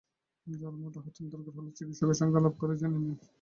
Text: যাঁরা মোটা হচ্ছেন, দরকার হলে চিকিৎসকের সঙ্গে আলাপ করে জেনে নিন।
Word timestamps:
যাঁরা 0.47 0.77
মোটা 0.77 0.99
হচ্ছেন, 1.05 1.25
দরকার 1.33 1.53
হলে 1.57 1.71
চিকিৎসকের 1.77 2.17
সঙ্গে 2.19 2.37
আলাপ 2.39 2.55
করে 2.61 2.73
জেনে 2.79 2.97
নিন। 3.03 3.15